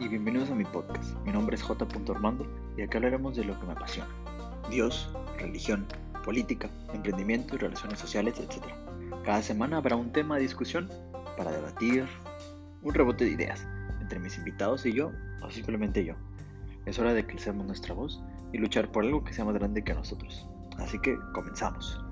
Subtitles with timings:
[0.00, 1.14] y bienvenidos a mi podcast.
[1.26, 1.86] Mi nombre es J.
[2.08, 4.08] Armando y aquí hablaremos de lo que me apasiona.
[4.70, 5.86] Dios, religión,
[6.24, 8.64] política, emprendimiento y relaciones sociales, etc.
[9.26, 10.88] Cada semana habrá un tema de discusión
[11.36, 12.06] para debatir,
[12.82, 13.66] un rebote de ideas
[14.00, 15.12] entre mis invitados y yo,
[15.42, 16.14] o simplemente yo.
[16.86, 18.22] Es hora de que alcemos nuestra voz
[18.54, 20.48] y luchar por algo que sea más grande que nosotros.
[20.78, 22.02] Así que comenzamos.